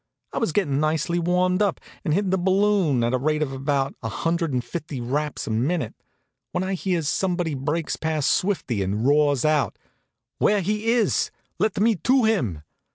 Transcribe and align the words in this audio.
I 0.33 0.39
was 0.39 0.51
getting 0.51 0.79
nicely 0.79 1.19
warmed 1.19 1.61
up, 1.61 1.79
and 2.03 2.11
hittin' 2.11 2.31
the 2.31 2.39
balloon 2.39 3.03
at 3.03 3.11
the 3.11 3.19
rate 3.19 3.43
of 3.43 3.53
about 3.53 3.93
a 4.01 4.09
hundred 4.09 4.51
and 4.51 4.63
fifty 4.63 4.99
raps 4.99 5.45
a 5.45 5.51
minute, 5.51 5.93
when 6.53 6.63
I 6.63 6.73
hears 6.73 7.07
somebody 7.07 7.53
break 7.53 7.87
past 7.99 8.31
Swifty 8.31 8.81
and 8.81 9.05
roar 9.05 9.35
out: 9.45 9.77
"Where 10.39 10.61
he 10.61 10.91
iss? 10.93 11.29
Let 11.59 11.79
me 11.79 11.93
to 11.97 12.23
him!" 12.23 12.63